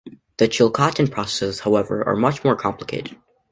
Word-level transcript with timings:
The 0.37 0.47
Chilcotin 0.47 1.11
processes, 1.11 1.59
however, 1.59 2.03
are 2.07 2.15
much 2.15 2.43
more 2.43 2.55
complicated. 2.55 3.15